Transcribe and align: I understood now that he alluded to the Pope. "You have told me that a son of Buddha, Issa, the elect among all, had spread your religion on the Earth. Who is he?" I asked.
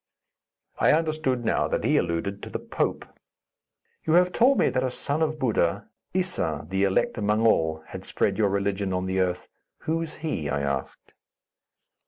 I 0.79 0.93
understood 0.93 1.45
now 1.45 1.67
that 1.67 1.83
he 1.83 1.95
alluded 1.95 2.41
to 2.41 2.49
the 2.49 2.57
Pope. 2.57 3.05
"You 4.03 4.13
have 4.13 4.31
told 4.31 4.57
me 4.57 4.67
that 4.69 4.81
a 4.83 4.89
son 4.89 5.21
of 5.21 5.37
Buddha, 5.37 5.89
Issa, 6.11 6.65
the 6.67 6.85
elect 6.85 7.19
among 7.19 7.45
all, 7.45 7.83
had 7.85 8.03
spread 8.03 8.39
your 8.39 8.49
religion 8.49 8.93
on 8.93 9.05
the 9.05 9.19
Earth. 9.19 9.47
Who 9.81 10.01
is 10.01 10.15
he?" 10.25 10.49
I 10.49 10.61
asked. 10.61 11.13